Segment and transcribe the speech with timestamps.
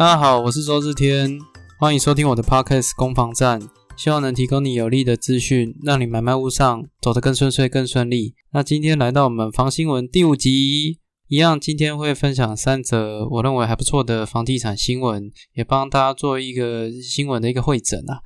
[0.00, 1.38] 大家好，我是周志天，
[1.78, 3.60] 欢迎收听我的 Podcast 攻防战，
[3.98, 8.34] 希望能提供你有力的资讯，让你买卖物上走得更顺遂、更顺利。
[8.54, 18.20] 那今天来到我们房新闻第五集，一样今天会分享三则我认为还不错的房地产新闻，也帮大家做一个新闻的一个会诊啊。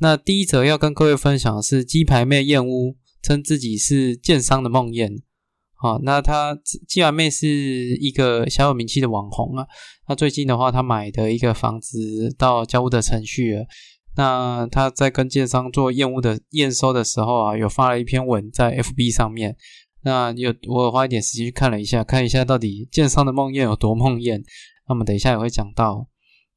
[0.00, 5.20] 那第一则要跟各位分享的是鸡排妹燕屋，称自己是建商的梦魇。
[5.82, 6.54] 好，那他
[6.86, 9.66] 既然妹是一个小有名气的网红啊。
[10.06, 11.98] 那最近的话，他买的一个房子
[12.36, 13.64] 到交屋的程序了。
[14.14, 19.56] 那他在跟建商做验屋的验收的时候啊，有发了一篇文在 FB 上面。
[20.02, 24.42] 那有我花一点时间去看了一下，看一下到底建商的梦魇有多梦魇。
[24.86, 26.08] 那么等一下也会讲到。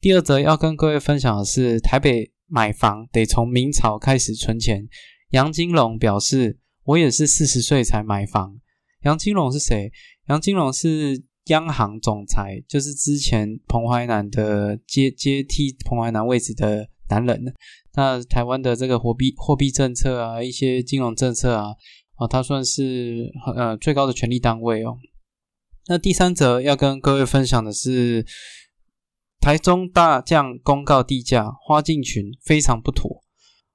[0.02, 4.90] 第二则要跟各位分享的是，台北买房得从明朝开始存钱。
[5.30, 8.60] 杨金龙表示，我也是四十岁才买房。
[9.04, 9.92] 杨金龙是谁？
[10.28, 17.54] 杨金龙是央行总裁，就是之前彭淮南的接接替彭淮南位置的男人。
[17.96, 21.76] 那台湾的这个货币货币政策啊，一些金融政策啊，
[22.16, 24.98] 啊，他算是呃最高的权力单位哦。
[25.88, 28.26] 那第三则要跟各位分享的是，
[29.42, 33.22] 台中大将公告地价，花进群非常不妥。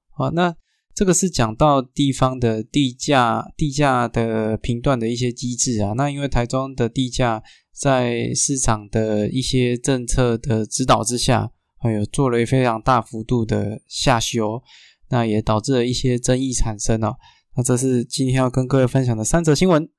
[0.09, 0.55] 好，那。
[0.99, 5.93] 这个是讲到地方的地价、地价的频段的一些机制啊。
[5.95, 7.41] 那因为台中的地价
[7.73, 14.61] 在市场的一些政策的指导之下，还有做了非常大幅度的下修，
[15.09, 17.13] 那也导致了一些争议产生啊。
[17.55, 19.89] 那这是今天要跟各位分享的三则新闻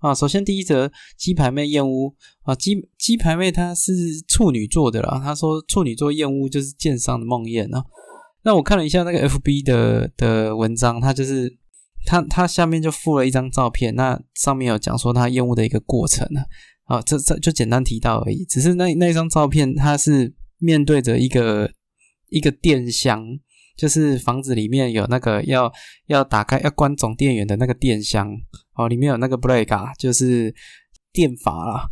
[0.00, 0.14] 啊。
[0.14, 3.90] 首先第一则，鸡排妹燕屋啊，鸡鸡排妹她是
[4.28, 7.82] 处女座的啦，她说处女座燕屋就是剑商的梦魇啊。
[8.44, 11.56] 那我看了一下那个 FB 的的文章，它就是
[12.04, 16.26] 它它下面就附了一张照片，那上面有讲说它验屋的一个过程
[16.86, 18.44] 啊，啊，这这就简单提到而已。
[18.46, 21.70] 只是那那张照片，它是面对着一个
[22.30, 23.24] 一个电箱，
[23.76, 25.72] 就是房子里面有那个要
[26.06, 28.28] 要打开要关总电源的那个电箱
[28.74, 30.52] 哦，里面有那个 b r e a k 就是
[31.12, 31.88] 电阀啦。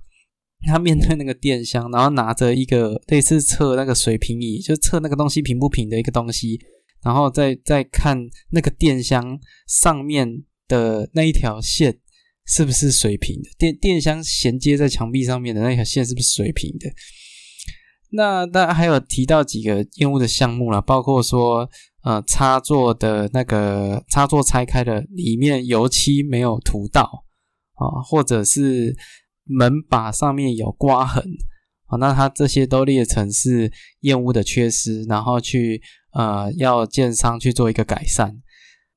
[0.67, 6.61] 他面对那个电箱，然后拿着一个类似测那个水平仪，就测那个东西平不平的一个东西，
[7.03, 8.19] 然后再再看
[8.51, 11.99] 那个电箱上面的那一条线
[12.47, 16.91] 是不是水平的，电电箱衔接在墙壁上面的那条线是不是水平的。
[18.13, 21.69] 那那还有提到几个验屋的项目了，包括说
[22.03, 27.25] 呃插座的那个插座拆开的里面油漆没有涂到
[27.77, 28.95] 啊，或者是。
[29.51, 31.23] 门把上面有刮痕，
[31.87, 38.37] 啊，那它这些都列成是验屋的缺失，然后去呃要建商去做一个改善。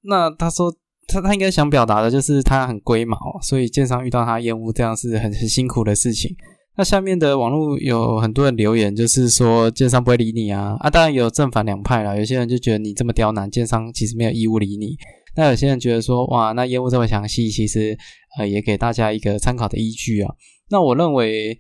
[0.04, 0.74] 那他说
[1.08, 6.36] 他他应该想表达的就是他很龟毛，所以建商遇到他验屋这样是很很辛苦的事情。
[6.76, 14.98] 那下面的网络有很多人留言，就是说建商不会理你啊啊，当然有正反两派啦，有些人就觉得你这么刁难，建商其实没有义务理你。
[15.36, 17.98] 那有些人觉得说，哇，那业务这么详细，其实
[18.38, 20.34] 呃也给大家一个参考的依据啊。
[20.70, 21.58] 那我认为，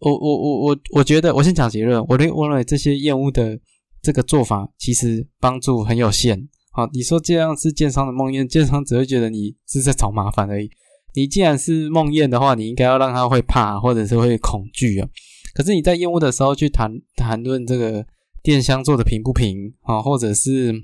[0.00, 3.58] 我我我我我觉得，我先讲结论，我认我认为这些厌恶的
[4.02, 6.48] 这个做法其实帮助很有限。
[6.72, 10.70] 好，你说这样是建商的梦魇，建商只会觉得你是在找麻烦而已。
[11.14, 15.08] 你既然是梦魇的话，你应该要让他会怕，或者是会恐惧啊。
[15.54, 18.06] 可是你在厌恶的时候去谈谈论这个
[18.42, 20.74] 电箱做的平不平啊，或者是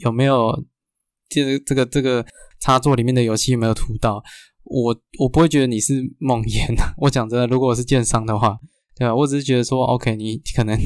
[0.00, 0.64] 有没有？
[1.34, 2.22] 这个这个这个
[2.60, 4.22] 插座里面的油漆有没有涂到？
[4.64, 6.94] 我我不会觉得你是梦魇啊！
[6.98, 8.56] 我讲真的，如果我是建商的话，
[8.96, 9.14] 对吧？
[9.14, 10.78] 我只是觉得说，OK，你可能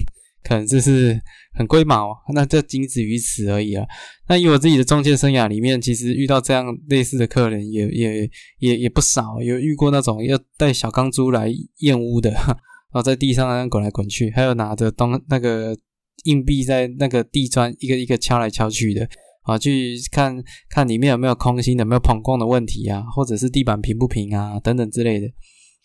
[0.42, 1.20] 可能就是
[1.54, 3.86] 很龟毛，那就仅止于此而已啊。
[4.28, 15.76] 那以我自己的中介生涯里面，其实遇到这样类似的客人也也也也不少，有遇过那种要带小钢珠来验屋的，然后在地上那样滚来滚去，还有拿着东那个
[16.24, 19.08] 硬币在那个地砖一个一个敲来敲去的。
[19.46, 25.26] 啊，去看看里面有没有空心的，有没有膨光的问题啊，或者是地板平不平啊，等等之类的。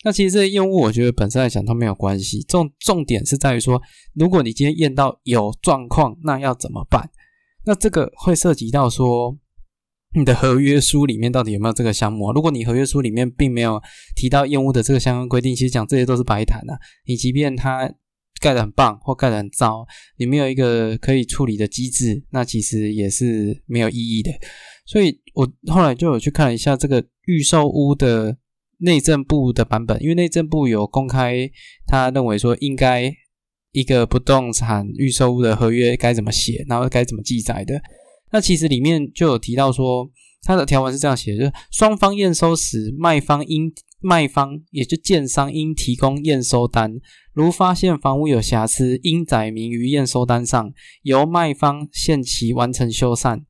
[0.04, 2.42] 那其实这些验物，我觉得本身来讲都没有关系。
[2.42, 3.80] 重重点是在于说，
[4.14, 7.08] 如果你今天验到有状况，那要怎么办？
[7.64, 9.38] 那这个会涉及到说，
[10.14, 12.32] 你的合约书里面到底有没有这个项目？
[12.32, 13.80] 如果你合约书里面并没有
[14.16, 16.76] 提到验物的这个相关规定，其实讲这些都是白谈啊。
[17.06, 17.94] 你即便他。
[18.42, 19.86] 盖得很棒或盖得很糟，
[20.18, 24.32] 你没有一个可以处理的机制，那其实也是没有意义的。
[24.84, 28.36] 所以我后来就有去看了一下这个预售屋的
[28.78, 31.48] 内政部的版本，因为内政部有公开，
[31.86, 33.14] 他认为说应该
[33.70, 37.80] 一个不动产预售屋的合约该怎么写，然后该怎么记载的。
[38.32, 40.10] 那其实里面就有提到说，
[40.42, 46.98] 它的条文是这样写：就是双方验收时，卖方应卖方也就建商应提供验收单，
[47.32, 50.72] 如发现房屋有瑕疵，应载明于验收单上，
[51.02, 53.44] 由卖方限期完成修缮。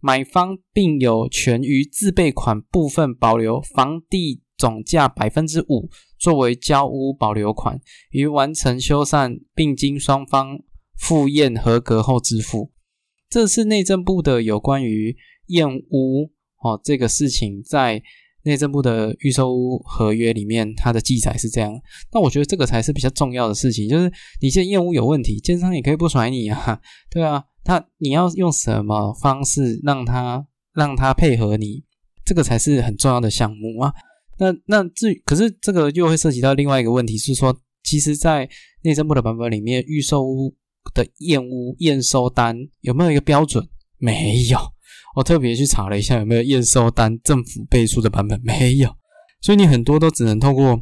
[0.00, 7.80] 买方并有权于自备款部分保留房地总价百分之五作为交屋保留款，
[8.10, 10.60] 于完成修缮并经双方
[10.96, 12.70] 复验合格后支付。
[13.28, 15.16] 这是内政部的有关于
[15.48, 16.30] 验屋
[16.62, 18.02] 哦这个事情，在
[18.46, 21.70] 内政部的预售屋合约里面，它的记载是这样。
[22.12, 24.10] 那我觉得这个才是比较重要的事情，就是
[24.40, 27.44] 你现在验屋有问题，建商也可以不甩你啊，对啊。
[27.64, 31.82] 他你要用什么方式让他让他配合你，
[32.24, 33.92] 这个才是很重要的项目啊。
[34.38, 38.48] 那那至于可是这个又会涉及到另外一个问题，是说，其实，在
[38.82, 40.54] 内政部的版本里面，预售屋
[40.94, 43.68] 的验屋验收单有没有一个标准？
[43.98, 44.58] 没有。
[45.16, 48.40] 我特别去查了一下，有没有验收单政府背书的版本？
[48.44, 48.90] 没有。
[49.40, 50.80] 所以你很多都只能透过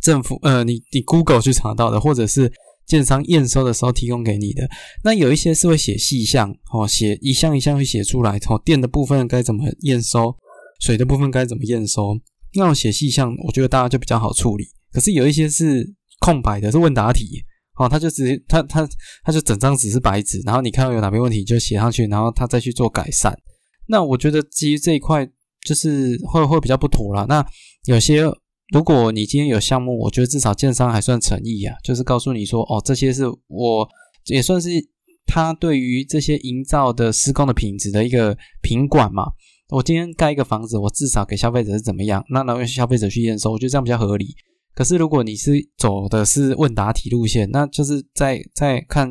[0.00, 2.52] 政府呃，你你 Google 去查到的，或者是。
[2.84, 4.68] 建商验收的时候提供给你的，
[5.04, 10.36] 那有一些是会写细项哦，写一项一项会写出来哦，电的部分该怎么验收，
[10.80, 12.18] 水的部分该怎么验收，
[12.54, 14.66] 那种写细项，我觉得大家就比较好处理。
[14.92, 17.44] 可是有一些是空白的，是问答题
[17.82, 18.88] 哦，他就直接他他
[19.24, 23.36] 他就整张纸是白纸，然后你看到有哪边问题就写上去，然后他再去做改善。
[23.88, 25.28] 那我觉得基于这一块
[25.66, 27.26] 就是会会比较不妥了。
[27.28, 27.44] 那
[27.86, 28.24] 有些。
[28.72, 33.86] 如果你今天有项目，我觉得至少建商还算诚意啊，就是告诉你说，哦，这些是我
[34.28, 34.70] 也算是
[35.26, 39.24] 他对于这些营造的施工的品质的一个品管嘛。
[39.68, 44.34] 我今天盖一个房子，我至少给消费者是怎么样，那让消费者去验收，我觉得这样比较合理。
[44.74, 49.08] 可是如果你是走的是问答题路线，那就是在在看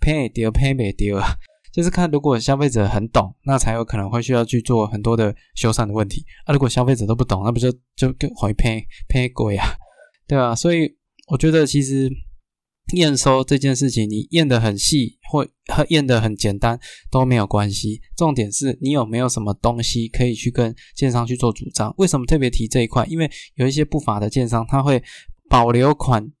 [0.00, 1.26] pay 丢 pay 没丢啊。
[1.72, 6.24] 就是看，如果消费者很懂，那才有可能会需要去做很多的修缮的问题。
[6.44, 9.68] 啊，如果消费者都不懂，那不就就回 pay pay 鬼啊，
[10.26, 10.52] 对吧？
[10.52, 10.92] 所以
[11.28, 12.10] 我觉得其实
[12.94, 15.46] 验收这件事情，你验的很细或
[15.88, 16.78] 验的很简单
[17.10, 18.00] 都没有关系。
[18.16, 21.94] 重点是你有没有什么东西可以去跟建商去做主张？
[21.98, 23.06] 为什么特别提这一块？
[23.06, 25.02] 因为有一些不法的建商，他会
[25.48, 26.32] 保留款，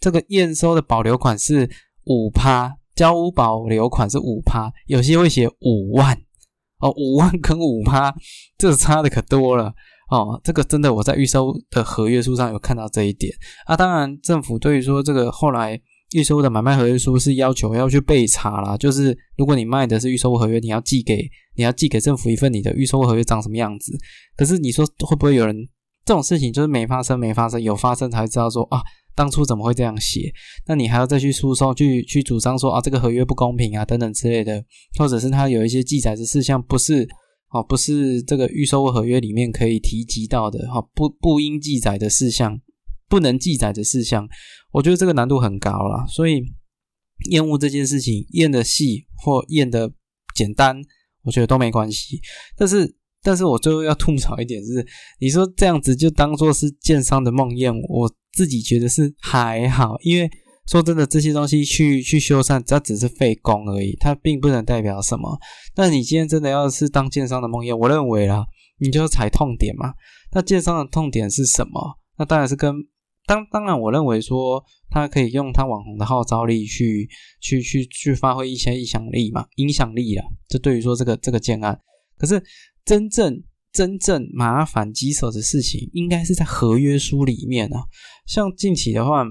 [0.00, 1.70] 这个验收的保留款是
[2.04, 2.78] 五趴。
[2.96, 6.18] 交屋保留款是五趴，有些会写五万
[6.78, 8.14] 哦，五万跟五趴，
[8.56, 9.74] 这差的可多了
[10.08, 10.40] 哦。
[10.44, 13.32] 这个真的我在预收的合约书上有看到这一点
[13.66, 13.76] 啊。
[13.76, 15.80] 当然，政府对于说这个后来
[16.14, 23.96] 预收的买卖合约书是要求要去备查啦，就是如果你卖的是预收合约，你要寄给你要寄给政府一份你的预收合约长什么样子。
[24.36, 25.56] 可是你说会不会有人
[26.04, 28.80] 这种事情就是没发生没发生，有发生才知道说啊。
[29.16, 30.30] 当初怎么会这样写？
[30.66, 34.62] 那你还要再去诉讼，去去主张说啊，这个合约不公平啊，等等之类的，
[34.98, 37.08] 或者是他有一些记载的事项不是
[37.58, 42.60] 哦，不是这个预售合约里面可以提及到的哈，不不应记载的事项，
[43.08, 44.28] 不能记载的事项，
[44.72, 46.06] 我觉得这个难度很高了。
[46.08, 46.42] 所以
[47.30, 49.92] 验屋这件事情，验的细或验的
[50.34, 50.80] 简单，
[51.24, 52.20] 我觉得都没关系。
[52.56, 54.86] 但是，但是我最后要吐槽一点是，
[55.20, 58.12] 你说这样子就当做是建商的梦魇，我。
[58.36, 60.30] 自己觉得是还好，因为
[60.66, 65.38] 说真的，这些东西去去修缮，它只是费工而已，它并不能代表什么。
[65.74, 68.44] 但你今天真的要是当建商的梦魇，我认为啦，
[68.78, 69.94] 你就要踩痛点嘛。
[70.32, 71.98] 那建商的痛点是什么？
[72.18, 72.74] 那当然是跟
[73.26, 77.08] 当当然，我认为说他可以用他网红的号召力去
[77.40, 80.24] 去去去发挥一些影响力嘛，影响力啊。
[80.48, 81.80] 这对于说这个这个建案，
[82.18, 82.42] 可是
[82.84, 83.42] 真正。
[83.72, 87.84] 真正麻烦棘手的事情，应该是在合约书里面啊。
[88.26, 89.22] 像近期的话，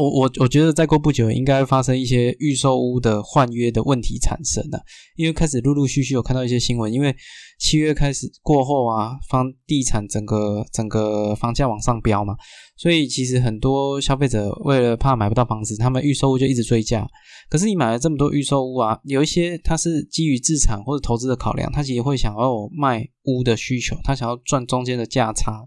[0.00, 4.80] 我我我觉得再过不久，应该会发生一些预售屋的换约的问题产生了。
[5.16, 7.14] 因为开始陆陆续续有看到一些新闻，因为
[7.58, 12.34] 七月开始过后啊，房地产整个整个房价往上飙嘛。
[12.78, 17.06] 所以其实很多消费者为了怕买不到房子，他们预售屋就一直追价。
[17.50, 25.66] 可是你买了这么多预售屋啊，有一些他是基于自产或者投资的考量，他其实会想要卖屋的需求，他想要赚中间的价差。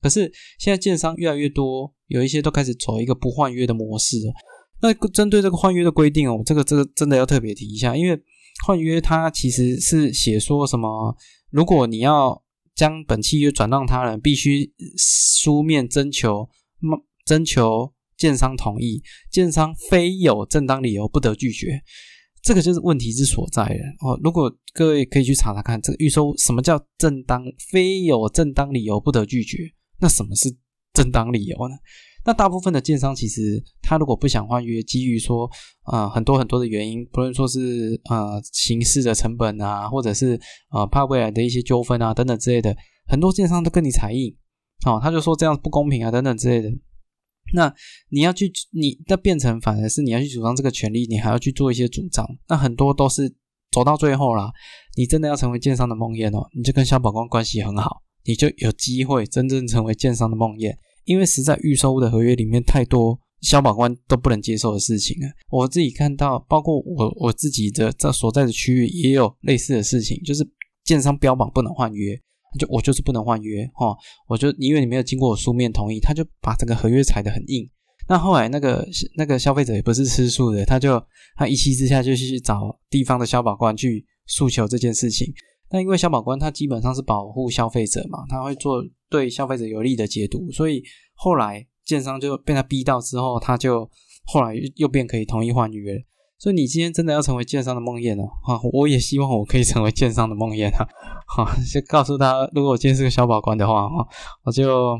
[0.00, 4.32] 可是现在建商越来越多，有一些都开始走一个不换约的模式了。
[4.80, 8.20] 那针对这个换约的规定哦，这个这个真的要特别提一下，因为
[8.66, 11.16] 换约它其实是写说什么，
[11.50, 12.42] 如果你要。
[12.78, 16.48] 将本契约转让他人，必须书面征求，
[17.24, 19.02] 征求建商同意，
[19.32, 21.82] 建商非有正当理由不得拒绝。
[22.40, 24.16] 这个就是问题之所在了哦。
[24.22, 30.48] 如果各位可以去查查看，这个预收什么叫正当，非有正当理由不得拒绝，那什么是
[30.92, 31.74] 正当理由呢？
[32.24, 35.48] 那大部分的建商其实他如果不想换约，基于说
[35.90, 40.38] 呃很多很多的原因，不论说是呃形式的成本啊，或者是
[40.70, 42.76] 呃怕未来的一些纠纷啊等等之类的，
[43.06, 44.36] 很多建商都跟你裁印，
[44.84, 46.68] 哦，他就说这样不公平啊等等之类的。
[47.54, 47.72] 那
[48.10, 52.26] 你要去，你那变成反而是你要去主张这个权利，你还要去做一些主张。
[52.46, 53.34] 那很多都是
[53.70, 54.52] 走到最后啦，
[54.98, 60.74] 你真的要成为建商的梦魇哦，你就跟消保官关系很好，你就有机会真正成为建商的梦魇。
[61.04, 65.26] 因为实在预售的合约里面太多消保官都不能接受的事情啊！
[65.50, 70.46] 我自己看到，包括我我自己的在所在的区域也有类似的事情，就是
[70.84, 72.14] 建商标榜不能换约，
[72.58, 73.96] 就我就是不能换约哈，
[74.28, 77.66] 我就因为你没有经过我书面同意，他就把这个合约裁得很硬。
[78.06, 81.02] 那后来那个那个消费者也不是吃素的，他就
[81.36, 85.32] 他一气之下就去找地方的消保官去诉求这件事情。
[85.70, 90.82] 那因为消保官他基本上是保护消费者嘛，他会做对消费者有利的解读，所以
[91.14, 93.88] 后来建商就被他逼到之后，他就
[94.24, 95.96] 后来又变可以同意换约。
[96.38, 100.86] 所以你今天真的要成为建商的梦魇了哈，我也希望我可以成为建商的梦魇啊！
[101.26, 104.06] 哈，就告诉他，如果我今天是个消保官的话哈，
[104.44, 104.92] 我就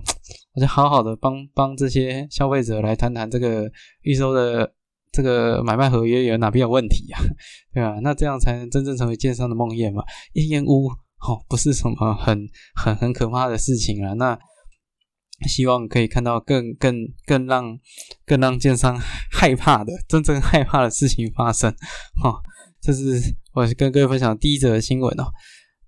[0.54, 3.70] 我就好好的帮帮这些消费者来谈谈这个
[4.02, 4.74] 预售的。
[5.12, 7.20] 这个买卖合约有哪边有问题啊？
[7.72, 7.98] 对吧？
[8.02, 10.02] 那这样才能真正成为建商的梦魇嘛？
[10.32, 14.12] 一烟屋哦，不是什么很很很可怕的事情啊。
[14.14, 14.38] 那
[15.48, 17.78] 希望可以看到更更更让
[18.26, 18.98] 更让建商
[19.30, 21.70] 害怕的真正害怕的事情发生。
[22.22, 22.42] 哈，
[22.82, 23.20] 这是
[23.54, 25.26] 我跟各位分享第一则新闻哦。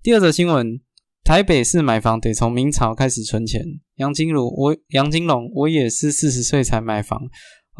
[0.01, 0.79] 第二则新闻，
[1.23, 3.61] 台北市买房得从明朝开始存钱。
[3.95, 7.19] 杨金如，我杨金龙，我也是四十岁才买房。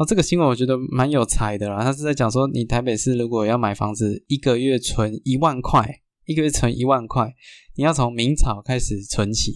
[0.02, 1.84] 哦，这个新闻我觉得蛮有才的啦。
[1.84, 5.88] 他是在讲说，你台北市如果要买房子，一个月存一万块，
[6.26, 7.32] 一个月存一万块，
[7.76, 9.52] 你要从明朝开始存起。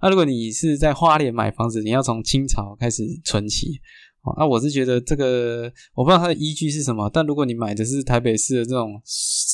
[0.00, 3.80] 那如果你是在花莲买房子，你要从清朝开始存起。
[4.22, 8.98] 哦，那我是觉得这个我不知道它的依据是什么，但如果你买的是台北市的这种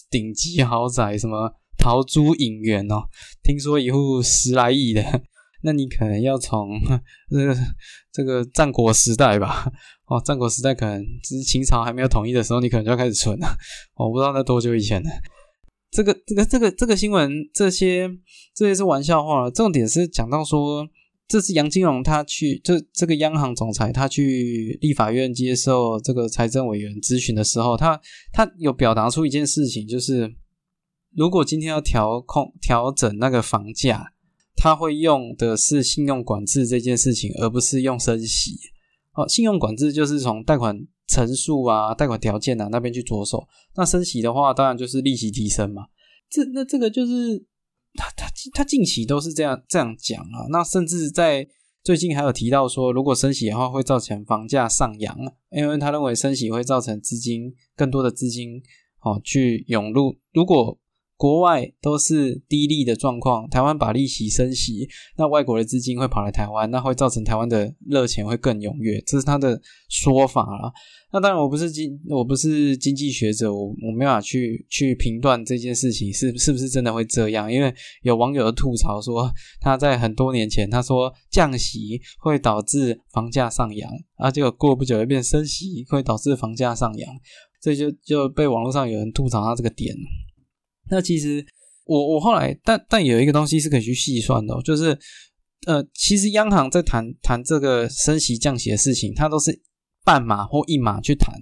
[0.08, 3.02] 顶级豪宅，什么桃珠影园哦，
[3.42, 5.02] 听说一户十来亿的，
[5.64, 6.78] 那你可能要从
[7.28, 7.56] 这个
[8.12, 9.72] 这个战国时代吧。
[10.08, 13.46] 哦，战国时代可能只是秦朝还没有统一的时候，你可能就要开始存了。
[13.94, 15.10] 我不知道那多久以前呢？
[15.90, 18.08] 这个、这个、这个、这个新闻，这些
[18.54, 19.50] 这些是玩笑话。
[19.50, 20.86] 重点是讲到说，
[21.26, 28.00] 这是杨金龙他去，这这个央行总裁他去立法院接受这个财政委员咨询的时候，他
[28.32, 30.34] 他有表达出一件事情，就是
[31.14, 34.12] 如果今天要调控调整那个房价，
[34.56, 38.58] 他会用的是信用管制这件事情，而不是用升息。
[39.18, 43.48] 哦，信用管制就是从贷款成数啊、贷款条件啊那边去着手。
[43.74, 45.86] 那升息的话，当然就是利息提升嘛。
[46.30, 47.44] 这那这个就是
[47.94, 50.46] 他他他近期都是这样这样讲啊。
[50.50, 51.48] 那甚至在
[51.82, 55.18] 最近还有提到说，如果升息的话，会造成房价上扬，
[55.50, 58.62] 因为他认为升息会造成资金更多的资金
[59.00, 60.16] 哦去涌入。
[60.32, 60.78] 如果
[61.18, 70.72] 国外都是低利的状况，台湾把利息升息，那外国的资金会跑来台湾，那会造成台湾的热钱会更踊跃，这是他的说法了。
[71.12, 79.28] 那当然，我不是经我不是经济学者，我我没法去去评断这件事情是是不是真的会这样，因为有网友的吐槽说，
[79.60, 87.12] 他在很多年前他说降息会导致房价上扬，啊，结果过不久又变升息会导致房价上扬，
[87.60, 89.96] 这就就被网络上有人吐槽他这个点。
[90.90, 91.44] 那其实
[91.84, 94.98] 我我后来，但但有一个东西是可以去细算的，就是
[95.66, 99.62] 呃，其实央行在谈谈这个升息降息的事情，它都是
[100.04, 101.34] 半码或一码去谈。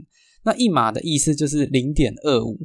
[0.44, 2.58] 那一码的意思就是零点二五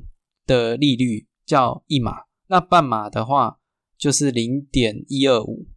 [0.46, 2.14] 的利率叫一码，
[2.48, 3.58] 那半码的话
[3.98, 5.68] 就是零点一二五，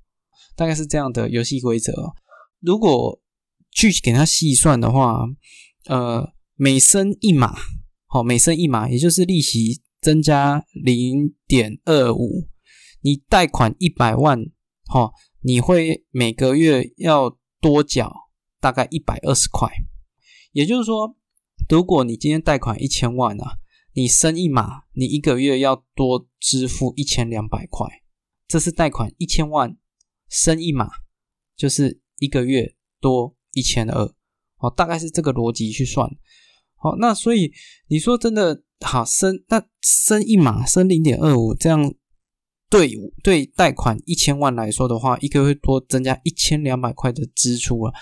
[0.54, 1.92] 大概是这样的游戏规则。
[2.60, 3.20] 如果
[3.70, 5.24] 去给它细算的话，
[5.86, 7.54] 呃，每升一码，
[8.06, 9.82] 好，每升一码，也就是利息。
[10.04, 12.46] 增加零点二五，
[13.00, 14.38] 你贷款一百万，
[14.84, 18.14] 哈，你会每个月要多缴
[18.60, 19.66] 大概一百二十块。
[20.52, 21.16] 也就是说，
[21.70, 23.56] 如果你今天贷款一千万啊，
[23.94, 27.88] 你升一码，你一个月要多支付一千两百块。
[28.46, 29.74] 这是贷款一千万
[30.28, 30.90] 升一码，
[31.56, 34.14] 就是一个月多一千二，
[34.58, 36.06] 哦，大概是这个逻辑去算。
[36.76, 37.50] 好，那所以
[37.88, 38.62] 你说真的。
[38.80, 41.94] 好升，那升一码升零点二五，这样
[42.68, 47.92] 对对贷款一千万来说的话，一个月多增加一千两百块的支出啊。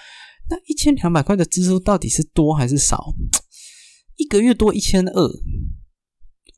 [0.51, 3.15] 那一千两百块的支出到底是多还是少？
[4.17, 5.29] 一个月多一千二，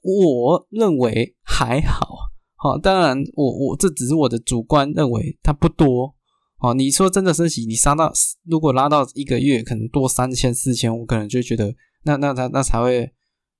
[0.03, 2.09] 我认为还好。
[2.57, 6.15] 好，当然我我这只是我的主观认为它不多。
[6.61, 8.11] 哦，你说真的升息，你杀到
[8.47, 13.13] 如果拉到一个月可能多三千四千，我可能就觉得那那那那才会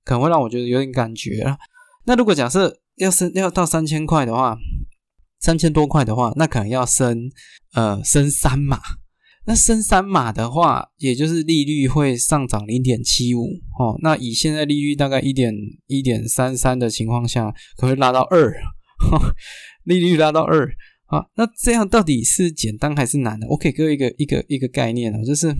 [0.05, 1.57] 可能会让我觉得有点感觉了。
[2.05, 4.57] 那如果假设要升要到三千块的话，
[5.41, 7.29] 三千多块的话，那可能要升
[7.73, 8.79] 呃升三码。
[9.47, 13.45] 那升三码的话，也就是利率会上涨零点七五
[13.79, 13.95] 哦。
[14.01, 15.53] 那以现在利率大概一点
[15.85, 18.51] 一点三三的情况下，可会拉到二，
[19.83, 20.67] 利率拉到二
[21.05, 21.25] 啊。
[21.35, 23.45] 那这样到底是简单还是难呢？
[23.51, 25.53] 我给各位一个一个一个概念啊，就是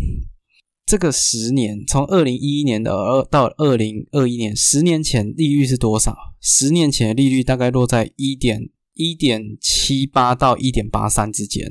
[0.86, 6.16] 这个十年，从二零一一年的二到二零二一年，十年前利率是多少？
[6.42, 11.66] 十年前的利率大概落在一点一点七八到一点八三之间。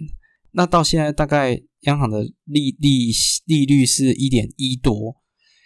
[0.52, 1.62] 那到现在大概。
[1.85, 3.12] 央行的利利
[3.44, 5.16] 利率是一点一多，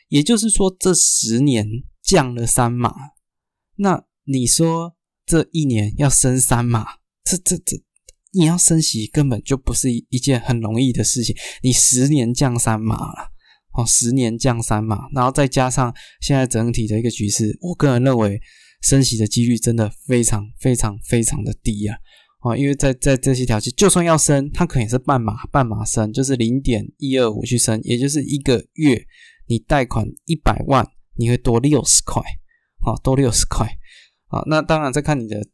[0.08, 1.64] 也就是说这十年
[2.02, 2.92] 降了三码。
[3.76, 6.84] 那你说这一年要升三码，
[7.22, 7.80] 这这这，
[8.32, 11.36] 你要升息根本就不是一一件很容易的事情。
[11.62, 13.30] 你十年降三码了，
[13.78, 18.40] 哦，十年降三嘛，然后再加上现在整体的一个局势，我个人认为
[18.82, 21.96] 升息的几率真的非常非常非常的低啊。
[22.40, 29.00] 啊，因为在在这些条件，就算要升，它可能也是半码半码升，就是零点一二五去升，也就是一个月
[29.46, 30.84] 你贷款一百万，
[31.16, 32.20] 你会多六十块，
[32.80, 33.66] 好，多六十块，
[34.26, 35.46] 啊，那当然再看你的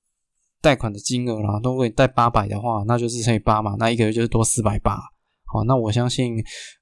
[0.62, 4.96] 贷款的金额啦，如果你贷八百的话，那就是乘以八嘛，那一个月就是多四百八，
[5.44, 6.34] 好，那我相信，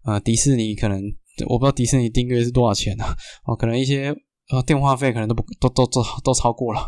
[0.04, 1.00] 呃，迪士尼可能
[1.48, 3.04] 我不知道迪士尼订阅是多少钱呢？
[3.46, 4.14] 哦，可能一些。
[4.50, 6.80] 呃，电话费可能都不都都都都超过了，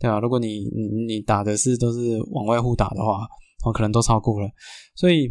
[0.00, 0.18] 对吧？
[0.18, 3.20] 如果你你你打的是都是往外户打的话，
[3.64, 4.48] 哦，可能都超过了。
[4.96, 5.28] 所以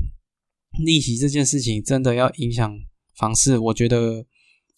[0.86, 2.72] 利息这件事情真的要影响
[3.18, 4.24] 房市，我觉得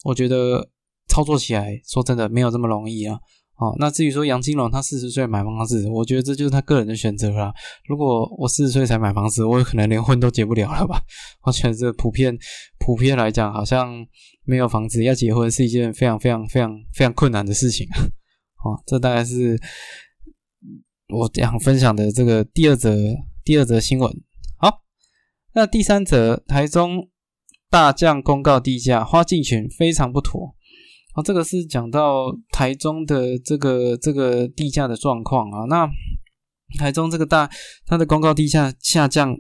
[0.06, 0.68] 我觉得
[1.08, 3.20] 操作起来说真的没有这么容易啊。
[3.58, 7.54] 哦，那至于说杨金龙他四十岁买房子，我觉得这就是他个人的选择啦。
[7.88, 11.02] 如果我四十岁才买房子，我可能连婚都结不了了吧？
[11.44, 12.38] 我觉得这普遍
[12.80, 14.06] 普遍来讲，好像
[14.44, 18.04] 没有房子要结婚是一件非常非常非常非常困难的事情啊。
[18.66, 19.58] 哦，这大概是
[21.08, 22.94] 我想分享的这个第二则
[23.46, 24.12] 第二则新闻。
[24.58, 24.82] 好，
[25.54, 27.10] 那第三则，台中
[27.70, 30.56] 大将公告地价，花进群非常不妥。
[31.16, 35.64] 啊，这个是讲到台中的这个这个地价的状况啊。
[35.70, 35.90] 那
[36.78, 37.50] 台中这个大，
[37.86, 39.34] 它的公告地价下降，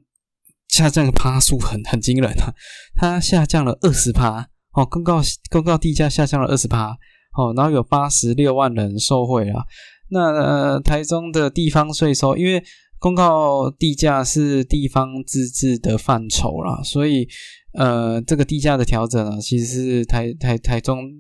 [0.70, 2.54] 下降的趴数很很惊人啊，
[2.96, 4.86] 它下降了二十趴哦。
[4.86, 6.92] 公告公告地价下降了二十趴
[7.38, 9.66] 哦，然后有八十六万人受惠啊。
[10.10, 12.64] 那呃，台中的地方税收，因为
[13.00, 17.28] 公告地价是地方自治的范畴啦，所以
[17.74, 21.12] 呃，这个地价的调整啊，其实是台台台中。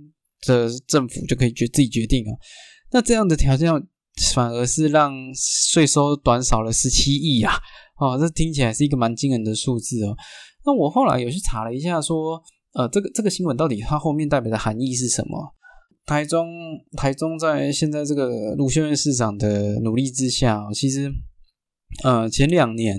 [0.45, 2.31] 的政府就可以决自己决定啊。
[2.91, 3.71] 那这样的条件
[4.33, 7.53] 反而是让税收短少了十七亿啊！
[7.99, 10.15] 哦，这听起来是一个蛮惊人的数字哦。
[10.65, 12.41] 那我后来有去查了一下，说
[12.73, 15.53] 呃，这个这个新闻到底它后面代表的含义是什么？
[16.05, 16.47] 台中
[16.95, 21.11] 台中在现在这个卢秀燕市长的努力之下，其实
[22.03, 22.97] 呃前两年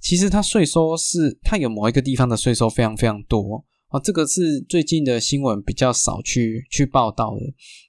[0.00, 3.64] 其实它税收是它有某一个地方的税收非常非常多。
[3.90, 7.40] 哦，这个是最近的新闻比较少去去报道的。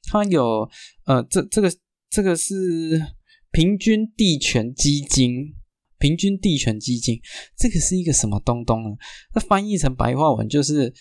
[0.10, 0.68] 它有
[1.06, 1.72] 呃，这这个
[2.10, 3.00] 这个是
[3.52, 5.54] 平均地权基金，
[6.00, 7.20] 平均地权基金，
[7.56, 8.90] 这个是一个什么东东呢？
[9.36, 10.92] 那翻译成白话文就是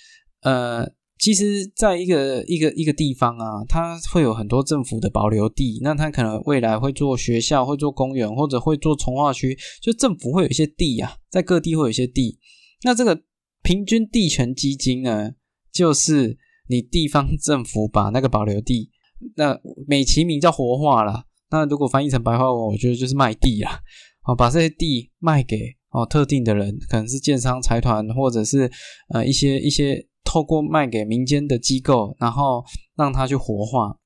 [0.43, 0.87] 呃，
[1.19, 12.39] 其实在一个一个一个地方啊，它会有很多政府的保留地，那它可能未来会做学校，会做公园，或者会做从化区，就政府会有一些地呀，在各地会有一些地，
[12.83, 13.23] 那这个。
[13.63, 15.33] 平均地权基金呢，
[15.73, 18.91] 就是你地方政府把那个保留地，
[19.37, 21.25] 那美其名叫活化了。
[21.51, 23.81] 那如果翻译成白话文，我觉得就是卖地啊，
[24.25, 28.71] 哦，把这些地卖给哦特定的人，可能是建商财团，或者是
[29.13, 32.65] 呃一些一些透过卖给民间的机构，然后
[32.97, 33.99] 让他去活化，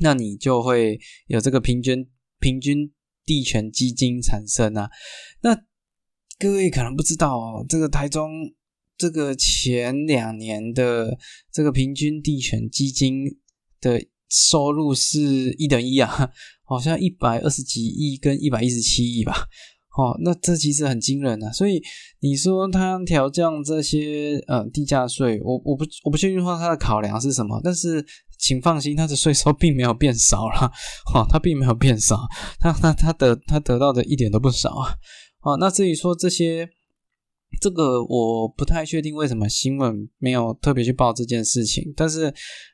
[0.00, 2.06] 那你就会有这个平均
[2.38, 2.92] 平均
[3.24, 4.90] 地权基金产生啊。
[5.42, 5.56] 那
[6.38, 8.30] 各位可能不知道哦，这个台中。
[9.04, 11.18] 这个前两年的
[11.52, 13.22] 这个平均地权基金
[13.78, 15.20] 的收入是
[15.58, 16.30] 一等一啊，
[16.64, 19.34] 好像一百二十几亿跟一百一十七亿吧。
[19.98, 21.52] 哦，那这其实很惊人啊。
[21.52, 21.82] 所以
[22.20, 28.02] 你说他调降这些呃地价税，我我不我不确定说他的考量是什么，但是
[28.38, 30.72] 请放心，他的税收并没有变少了。
[31.14, 32.20] 哦，他并没有变少，
[32.58, 34.94] 他他他得他得到的一点都不少啊。
[35.42, 36.70] 哦，那至于说这些。
[37.60, 42.32] 这个我不太确定为什么新闻没有特别去报这件事情，但是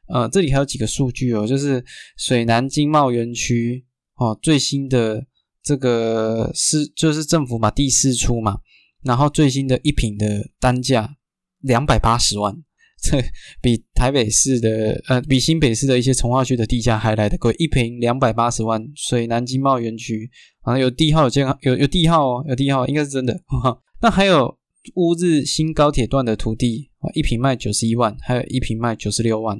[0.09, 1.85] 呃，这里还有几个数据哦，就是
[2.17, 3.85] 水南经贸园区
[4.17, 5.25] 哦最新的
[5.63, 8.59] 这个是就是政府嘛第四出嘛，
[9.03, 10.27] 然后最新的一平的
[10.59, 11.17] 单价
[11.61, 12.55] 两百八十万，
[13.03, 13.23] 这
[13.61, 20.31] 比台北市的呃比新北市的一些从化区的地价还来得贵，一平两百八十万，水南经贸园区
[20.63, 23.39] 好像有地号有健康有有地号哦，有地号应该是真的。
[24.03, 24.59] 那还有
[24.95, 29.57] 乌日新高铁段的土地啊，一平卖九十一万，还有一平卖九十六万，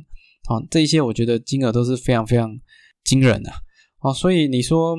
[0.49, 2.59] 啊，这一些我觉得金额都是非常非常
[3.05, 3.53] 惊人的。
[4.01, 4.97] 哦，所以你说，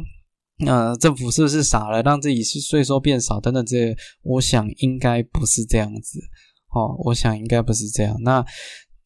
[0.65, 3.95] 呃，政府是不是傻了，让自己是税收变少等等这些？
[4.21, 6.19] 我想应该不是这样子。
[6.73, 8.15] 哦，我想应该不是这样。
[8.21, 8.45] 那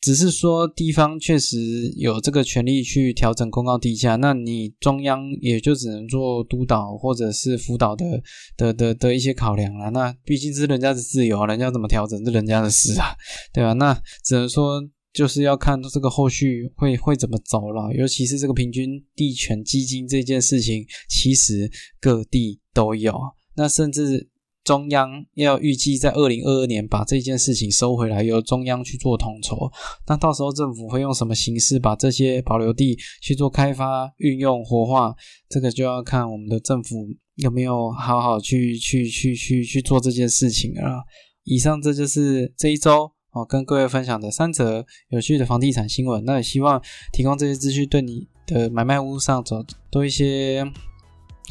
[0.06, 1.58] 只是说地方确实
[1.98, 8.22] 有这个权利去调整公告地价，那你中央也就只能做督导或者是辅导的
[8.56, 9.90] 的的的一些考量了。
[9.90, 13.16] 那毕竟是人家的自由，人家怎么调整是人家的事啊，
[13.52, 13.74] 对吧？
[13.74, 14.88] 那只能说。
[15.16, 23.18] 就是要看这个后续会会怎么走了，尤其是这个平均地权基金这件事情，其实各地都有。
[23.56, 24.28] 那甚至
[24.66, 29.72] 中央要预计在二零二二年把这件事情收回来，由中央去做统筹。
[30.08, 35.16] 那到时候政府会用什么形式把这些保留地去做开发、运用、活化？
[35.48, 41.06] 这个就要看我们的政府有没有好好去去去去去做这件事情了。
[41.44, 43.12] 以上这就是这一周。
[43.36, 50.64] 哦，跟各位分享的三则有趣的房地产新闻，那也希望提供这些资讯，对你的买卖屋上走多一些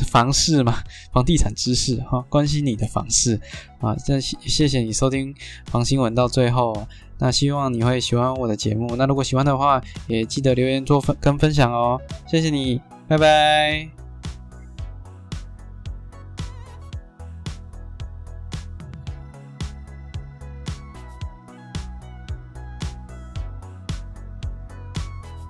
[0.06, 3.40] 房事嘛，房地产知识哈，关心你的房事
[3.80, 3.94] 啊。
[4.04, 5.34] 这谢谢你收听
[5.66, 6.86] 房新闻到最后，
[7.18, 8.96] 那希望你会喜欢我的节目。
[8.96, 12.00] 那如果喜欢的话，也记得留言做分跟分享哦。
[12.26, 14.03] 谢谢你，拜拜。